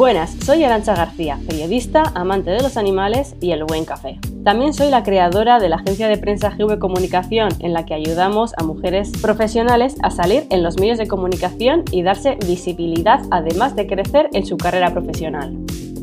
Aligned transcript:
Buenas, 0.00 0.30
soy 0.46 0.64
Arancha 0.64 0.94
García, 0.94 1.38
periodista, 1.46 2.04
amante 2.14 2.48
de 2.48 2.62
los 2.62 2.78
animales 2.78 3.36
y 3.38 3.50
el 3.50 3.64
buen 3.64 3.84
café. 3.84 4.18
También 4.44 4.72
soy 4.72 4.88
la 4.88 5.02
creadora 5.02 5.58
de 5.58 5.68
la 5.68 5.76
agencia 5.76 6.08
de 6.08 6.16
prensa 6.16 6.48
GV 6.48 6.78
Comunicación, 6.78 7.50
en 7.58 7.74
la 7.74 7.84
que 7.84 7.92
ayudamos 7.92 8.54
a 8.56 8.64
mujeres 8.64 9.12
profesionales 9.20 9.96
a 10.02 10.10
salir 10.10 10.46
en 10.48 10.62
los 10.62 10.80
medios 10.80 10.96
de 10.96 11.06
comunicación 11.06 11.84
y 11.90 12.02
darse 12.02 12.38
visibilidad, 12.46 13.20
además 13.30 13.76
de 13.76 13.86
crecer 13.86 14.30
en 14.32 14.46
su 14.46 14.56
carrera 14.56 14.90
profesional. 14.90 15.54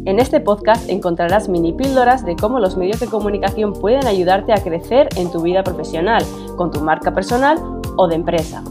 En 0.06 0.20
este 0.20 0.42
podcast 0.42 0.88
encontrarás 0.90 1.50
mini 1.50 1.74
píldoras 1.74 2.24
de 2.24 2.36
cómo 2.36 2.60
los 2.60 2.78
medios 2.78 3.00
de 3.00 3.08
comunicación 3.08 3.74
pueden 3.74 4.06
ayudarte 4.06 4.54
a 4.54 4.64
crecer 4.64 5.10
en 5.16 5.32
tu 5.32 5.42
vida 5.42 5.64
profesional, 5.64 6.24
con 6.56 6.70
tu 6.70 6.82
marca 6.82 7.16
personal 7.16 7.58
o 7.98 8.08
de 8.08 8.14
empresa. 8.14 8.64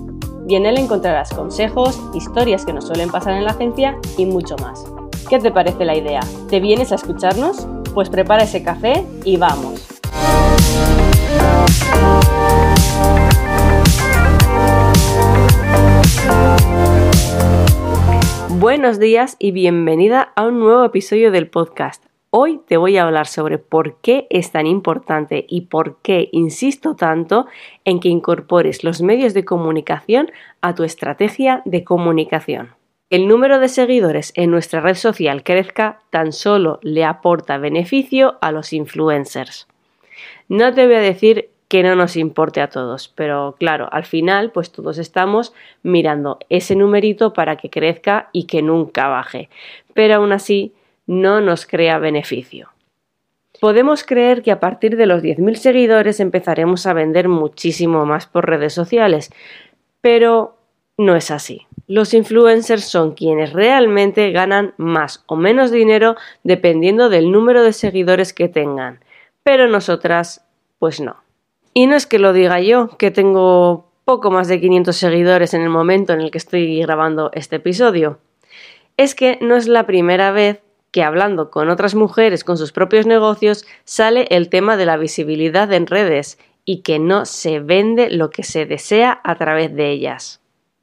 Y 0.49 0.55
en 0.55 0.67
él 0.67 0.79
encontrarás 0.79 1.35
consejos, 1.35 2.01
historias 2.15 2.65
que 2.65 2.73
nos 2.73 2.87
suelen 2.87 3.11
pasar 3.11 3.33
en 3.33 3.43
la 3.43 3.51
agencia 3.51 3.97
y 4.17 4.27
mucho 4.27 4.55
más. 4.59 4.85
¿Qué 5.29 5.41
te 5.41 5.51
parece 5.51 5.85
la 5.85 5.97
idea? 5.97 6.21
¿Te 6.49 6.61
vienes 6.61 6.93
a 6.93 6.95
escucharnos? 6.95 7.67
Pues 7.95 8.09
prepara 8.09 8.45
ese 8.45 8.63
café 8.63 9.05
y 9.25 9.37
vamos. 9.37 9.89
Buenos 18.61 19.01
días 19.01 19.35
y 19.41 19.51
bienvenida 19.51 20.33
a 20.37 20.47
un 20.47 20.61
nuevo 20.61 20.85
episodio 20.85 21.33
del 21.33 21.51
podcast. 21.51 22.05
Hoy 22.31 22.61
te 22.65 22.77
voy 22.77 22.97
a 22.97 23.03
hablar 23.03 23.27
sobre 23.27 23.59
por 23.59 23.97
qué 23.97 24.29
es 24.31 24.53
tan 24.53 24.69
importante 24.69 25.45
y 25.49 25.63
por 25.63 25.97
qué 26.03 26.29
insisto 26.31 26.95
tanto 26.95 27.47
en 27.85 27.99
que 27.99 28.09
incorpores 28.09 28.85
los 28.85 29.03
medios 29.03 29.35
de 29.35 29.45
comunicación 29.45 30.31
a 30.61 30.77
tu 30.77 30.85
estrategia 30.85 31.63
de 31.65 31.83
comunicación 31.83 32.77
el 33.09 33.29
número 33.29 33.61
de 33.61 33.69
seguidores 33.69 34.33
en 34.35 34.51
nuestra 34.51 34.81
red 34.81 34.97
social 34.97 35.45
crezca 35.45 36.01
tan 36.11 36.33
solo 36.33 36.81
le 36.83 37.05
aporta 37.05 37.57
beneficio 37.57 38.37
a 38.41 38.51
los 38.51 38.73
influencers. 38.73 39.69
No 40.49 40.75
te 40.75 40.87
voy 40.87 40.97
a 40.97 41.01
decir 41.01 41.51
que 41.69 41.83
no 41.83 41.95
nos 41.95 42.17
importe 42.17 42.61
a 42.61 42.69
todos, 42.69 43.09
pero 43.09 43.55
claro, 43.59 43.89
al 43.93 44.05
final 44.05 44.51
pues 44.51 44.71
todos 44.73 44.99
estamos 44.99 45.53
mirando 45.83 46.39
ese 46.49 46.75
numerito 46.75 47.33
para 47.33 47.57
que 47.57 47.71
crezca 47.71 48.29
y 48.33 48.45
que 48.45 48.63
nunca 48.63 49.09
baje, 49.09 49.51
pero 49.95 50.17
aún 50.17 50.33
así 50.33 50.73
no 51.07 51.41
nos 51.41 51.67
crea 51.67 51.99
beneficio. 51.99 52.71
Podemos 53.61 54.05
creer 54.05 54.43
que 54.43 54.51
a 54.51 54.61
partir 54.61 54.97
de 54.97 55.07
los 55.07 55.23
10.000 55.23 55.55
seguidores 55.55 56.21
empezaremos 56.21 56.87
a 56.87 56.93
vender 56.93 57.29
muchísimo 57.29 58.05
más 58.05 58.27
por 58.27 58.49
redes 58.49 58.75
sociales, 58.75 59.31
pero 60.01 60.57
no 60.99 61.17
es 61.17 61.31
así. 61.31 61.67
Los 61.89 62.15
influencers 62.15 62.85
son 62.85 63.13
quienes 63.13 63.53
realmente 63.53 64.33
ganan 64.33 64.75
más 64.77 65.23
o 65.27 65.37
menos 65.37 65.71
dinero 65.71 66.17
dependiendo 66.43 67.09
del 67.09 67.31
número 67.31 67.63
de 67.63 67.73
seguidores 67.73 68.33
que 68.33 68.49
tengan. 68.49 69.01
Pero 69.45 69.69
nosotras, 69.69 70.45
pues 70.79 71.01
no. 71.01 71.17
Y 71.75 71.87
no 71.87 71.95
es 71.95 72.07
que 72.07 72.19
lo 72.19 72.33
diga 72.33 72.61
yo, 72.61 72.89
que 72.97 73.13
tengo 73.13 73.87
poco 74.05 74.31
más 74.31 74.49
de 74.49 74.61
500 74.61 74.97
seguidores 74.97 75.55
en 75.55 75.63
el 75.63 75.69
momento 75.69 76.13
en 76.13 76.21
el 76.21 76.31
que 76.31 76.39
estoy 76.39 76.81
grabando 76.81 77.31
este 77.35 77.57
episodio. 77.57 78.19
Es 78.97 79.15
que 79.15 79.39
no 79.41 79.57
es 79.57 79.69
la 79.69 79.87
primera 79.87 80.33
vez 80.33 80.61
que 80.91 81.03
hablando 81.03 81.51
con 81.51 81.69
otras 81.69 81.95
mujeres 81.95 82.43
con 82.43 82.57
sus 82.57 82.73
propios 82.73 83.07
negocios 83.07 83.67
sale 83.85 84.27
el 84.31 84.49
tema 84.49 84.77
de 84.77 84.87
la 84.87 84.97
visibilidad 84.97 85.73
en 85.73 85.87
redes 85.87 86.39
y 86.65 86.83
que 86.83 86.99
no 86.99 87.27
se 87.27 87.61
vende 87.61 88.11
lo 88.11 88.31
que 88.31 88.43
se 88.43 88.65
desea 88.65 89.21
a 89.23 89.37
través 89.37 89.75
de 89.77 89.91
ellas. 89.91 90.41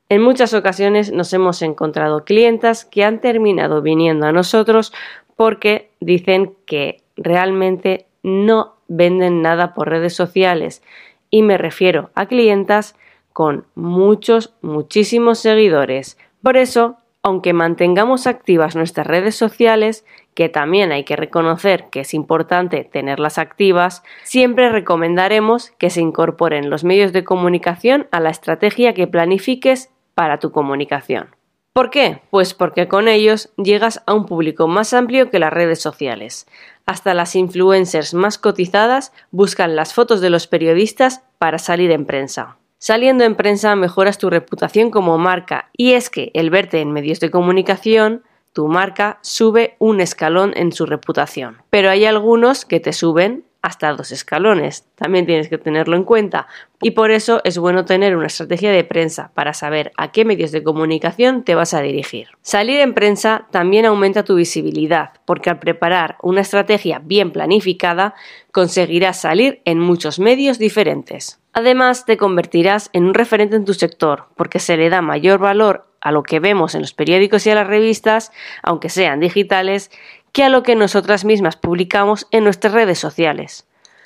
En 0.09 0.21
muchas 0.21 0.53
ocasiones 0.53 1.11
nos 1.11 1.33
hemos 1.33 1.61
encontrado 1.61 2.23
clientas 2.23 2.85
que 2.85 3.03
han 3.03 3.19
terminado 3.19 3.81
viniendo 3.81 4.27
a 4.27 4.31
nosotros 4.31 4.93
porque 5.35 5.89
dicen 5.99 6.53
que 6.65 7.01
realmente 7.15 8.05
no 8.21 8.75
venden 8.87 9.41
nada 9.41 9.73
por 9.73 9.89
redes 9.89 10.15
sociales 10.15 10.83
y 11.29 11.41
me 11.41 11.57
refiero 11.57 12.11
a 12.15 12.27
clientas 12.27 12.95
con 13.31 13.65
muchos, 13.75 14.53
muchísimos 14.61 15.39
seguidores. 15.39 16.17
Por 16.43 16.57
eso, 16.57 16.97
aunque 17.23 17.53
mantengamos 17.53 18.27
activas 18.27 18.75
nuestras 18.75 19.07
redes 19.07 19.35
sociales, 19.35 20.05
que 20.35 20.49
también 20.49 20.91
hay 20.91 21.03
que 21.03 21.15
reconocer 21.15 21.85
que 21.89 22.01
es 22.01 22.13
importante 22.13 22.83
tenerlas 22.83 23.37
activas, 23.37 24.03
siempre 24.23 24.69
recomendaremos 24.69 25.71
que 25.77 25.89
se 25.89 26.01
incorporen 26.01 26.69
los 26.69 26.83
medios 26.83 27.13
de 27.13 27.23
comunicación 27.23 28.07
a 28.11 28.19
la 28.19 28.29
estrategia 28.29 28.93
que 28.93 29.07
planifiques 29.07 29.89
para 30.15 30.39
tu 30.39 30.51
comunicación. 30.51 31.29
¿Por 31.73 31.89
qué? 31.89 32.21
Pues 32.29 32.53
porque 32.53 32.87
con 32.87 33.07
ellos 33.07 33.49
llegas 33.57 34.03
a 34.05 34.13
un 34.13 34.27
público 34.27 34.67
más 34.67 34.93
amplio 34.93 35.31
que 35.31 35.39
las 35.39 35.51
redes 35.51 35.81
sociales. 35.81 36.45
Hasta 36.85 37.15
las 37.15 37.35
influencers 37.35 38.13
más 38.13 38.37
cotizadas 38.37 39.11
buscan 39.31 39.75
las 39.75 39.95
fotos 39.95 40.21
de 40.21 40.29
los 40.29 40.45
periodistas 40.45 41.23
para 41.39 41.57
salir 41.57 41.89
en 41.89 42.05
prensa. 42.05 42.57
Saliendo 42.77 43.23
en 43.23 43.35
prensa 43.35 43.75
mejoras 43.75 44.19
tu 44.19 44.29
reputación 44.29 44.91
como 44.91 45.17
marca 45.17 45.69
y 45.75 45.93
es 45.93 46.11
que 46.11 46.29
el 46.35 46.51
verte 46.51 46.81
en 46.81 46.91
medios 46.91 47.19
de 47.19 47.31
comunicación, 47.31 48.23
tu 48.51 48.67
marca 48.67 49.17
sube 49.21 49.75
un 49.79 49.99
escalón 49.99 50.53
en 50.55 50.73
su 50.73 50.85
reputación. 50.85 51.63
Pero 51.71 51.89
hay 51.89 52.05
algunos 52.05 52.65
que 52.65 52.79
te 52.79 52.93
suben 52.93 53.45
hasta 53.63 53.93
dos 53.93 54.11
escalones. 54.11 54.85
También 54.95 55.25
tienes 55.25 55.47
que 55.47 55.57
tenerlo 55.57 55.95
en 55.95 56.03
cuenta. 56.03 56.47
Y 56.81 56.91
por 56.91 57.11
eso 57.11 57.39
es 57.45 57.57
bueno 57.57 57.85
tener 57.85 58.15
una 58.15 58.27
estrategia 58.27 58.71
de 58.71 58.83
prensa 58.83 59.31
para 59.33 59.53
saber 59.53 59.93
a 59.97 60.11
qué 60.11 60.25
medios 60.25 60.51
de 60.51 60.63
comunicación 60.63 61.43
te 61.43 61.55
vas 61.55 61.73
a 61.73 61.81
dirigir. 61.81 62.27
Salir 62.41 62.81
en 62.81 62.93
prensa 62.93 63.47
también 63.51 63.85
aumenta 63.85 64.25
tu 64.25 64.35
visibilidad, 64.35 65.13
porque 65.25 65.49
al 65.49 65.59
preparar 65.59 66.17
una 66.21 66.41
estrategia 66.41 66.99
bien 67.03 67.31
planificada, 67.31 68.15
conseguirás 68.51 69.21
salir 69.21 69.61
en 69.63 69.79
muchos 69.79 70.19
medios 70.19 70.59
diferentes. 70.59 71.39
Además, 71.53 72.05
te 72.05 72.17
convertirás 72.17 72.89
en 72.91 73.05
un 73.05 73.13
referente 73.13 73.55
en 73.55 73.63
tu 73.63 73.73
sector, 73.73 74.25
porque 74.35 74.59
se 74.59 74.75
le 74.75 74.89
da 74.89 75.01
mayor 75.01 75.39
valor 75.39 75.87
a 76.01 76.11
lo 76.11 76.23
que 76.23 76.41
vemos 76.41 76.75
en 76.75 76.81
los 76.81 76.93
periódicos 76.93 77.47
y 77.47 77.51
a 77.51 77.55
las 77.55 77.67
revistas, 77.67 78.33
aunque 78.61 78.89
sean 78.89 79.21
digitales, 79.21 79.89
que 80.33 80.43
a 80.43 80.49
lo 80.49 80.63
que 80.63 80.75
nosotras 80.75 81.23
mismas 81.23 81.55
publicamos 81.55 82.27
en 82.31 82.43
nuestras 82.43 82.73
redes 82.73 82.99
sociales. 82.99 83.65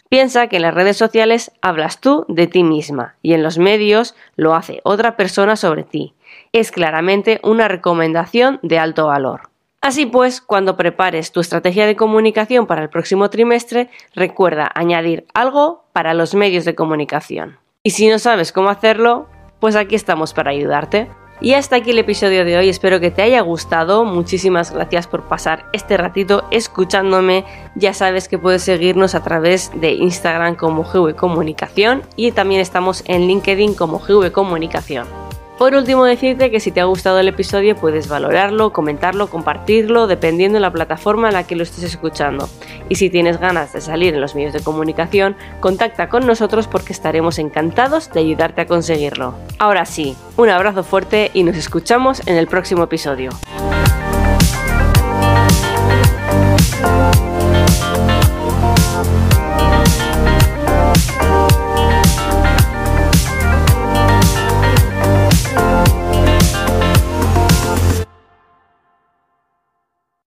Piensa 0.10 0.48
que 0.48 0.58
en 0.58 0.62
las 0.62 0.74
redes 0.74 0.96
sociales 0.96 1.52
hablas 1.62 2.00
tú 2.00 2.26
de 2.30 2.48
ti 2.48 2.64
misma 2.64 3.16
y 3.22 3.34
en 3.34 3.44
los 3.44 3.58
medios 3.58 4.16
lo 4.36 4.56
hace 4.56 4.80
otra 4.84 5.18
persona 5.18 5.56
sobre 5.56 5.84
ti. 5.84 6.14
Es 6.54 6.72
claramente 6.72 7.40
una 7.44 7.68
recomendación 7.68 8.60
de 8.62 8.80
alto 8.80 9.08
valor. 9.08 9.50
Así 9.82 10.06
pues, 10.06 10.42
cuando 10.42 10.76
prepares 10.76 11.32
tu 11.32 11.40
estrategia 11.40 11.86
de 11.86 11.96
comunicación 11.96 12.68
para 12.68 12.82
el 12.82 12.90
próximo 12.90 13.30
trimestre, 13.30 13.90
recuerda 14.16 14.70
añadir 14.74 15.26
algo 15.34 15.86
para 15.94 16.14
los 16.14 16.36
medios 16.36 16.66
de 16.66 16.76
comunicación. 16.76 17.58
Y 17.84 17.92
si 17.92 18.10
no 18.10 18.18
sabes 18.20 18.52
cómo 18.52 18.70
hacerlo, 18.70 19.28
pues 19.60 19.76
aquí 19.76 19.96
estamos 19.96 20.34
para 20.34 20.52
ayudarte. 20.52 21.10
Y 21.40 21.54
hasta 21.54 21.76
aquí 21.76 21.92
el 21.92 22.00
episodio 22.00 22.44
de 22.46 22.58
hoy, 22.58 22.70
espero 22.70 23.00
que 23.00 23.12
te 23.12 23.22
haya 23.22 23.42
gustado, 23.42 24.06
muchísimas 24.06 24.72
gracias 24.72 25.06
por 25.06 25.24
pasar 25.24 25.66
este 25.72 25.96
ratito 25.96 26.46
escuchándome, 26.50 27.46
ya 27.76 27.94
sabes 27.94 28.28
que 28.28 28.40
puedes 28.40 28.64
seguirnos 28.64 29.14
a 29.14 29.24
través 29.24 29.70
de 29.80 29.92
Instagram 29.92 30.56
como 30.56 30.84
GV 30.84 31.16
Comunicación 31.16 32.02
y 32.16 32.32
también 32.32 32.60
estamos 32.62 33.04
en 33.06 33.28
LinkedIn 33.28 33.76
como 33.76 34.00
GV 34.00 34.32
Comunicación. 34.32 35.27
Por 35.58 35.74
último, 35.74 36.06
decirte 36.06 36.52
que 36.52 36.60
si 36.60 36.72
te 36.72 36.82
ha 36.82 36.86
gustado 36.86 37.20
el 37.20 37.28
episodio 37.28 37.76
puedes 37.76 38.08
valorarlo, 38.08 38.72
comentarlo, 38.72 39.28
compartirlo, 39.28 40.06
dependiendo 40.06 40.58
de 40.58 40.60
la 40.60 40.72
plataforma 40.72 41.30
en 41.30 41.34
la 41.34 41.46
que 41.46 41.56
lo 41.56 41.64
estés 41.64 41.84
escuchando. 41.84 42.48
Y 42.90 42.96
si 42.96 43.10
tienes 43.10 43.40
ganas 43.40 43.74
de 43.74 43.82
salir 43.82 44.14
en 44.14 44.22
los 44.22 44.36
medios 44.36 44.54
de 44.54 44.62
comunicación, 44.62 45.36
contacta 45.60 46.10
con 46.10 46.28
nosotros 46.28 46.68
porque 46.68 46.94
estaremos 46.94 47.40
encantados 47.40 48.12
de 48.12 48.20
ayudarte 48.20 48.62
a 48.62 48.68
conseguirlo. 48.68 49.34
Ahora 49.58 49.86
sí, 49.86 50.16
un 50.36 50.50
abrazo 50.50 50.84
fuerte 50.84 51.32
y 51.34 51.42
nos 51.42 51.58
escuchamos 51.58 52.22
en 52.28 52.36
el 52.38 52.46
próximo 52.46 52.84
episodio. 52.84 53.32